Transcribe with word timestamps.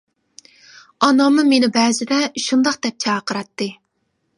ئاناممۇ 1.07 1.45
مېنى 1.51 1.71
بەزىدە 1.77 2.21
شۇنداق 2.49 2.85
دەپ 2.87 3.03
چاقىراتتى. 3.07 3.75